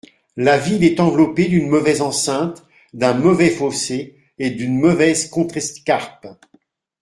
La 0.35 0.57
ville 0.57 0.83
est 0.83 0.99
enveloppée 0.99 1.47
d'une 1.47 1.69
mauvaise 1.69 2.01
enceinte, 2.01 2.65
d'un 2.91 3.13
mauvais 3.13 3.51
fossé 3.51 4.15
et 4.39 4.49
d'une 4.49 4.79
mauvaise 4.79 5.29
contrescarpe. 5.29 6.25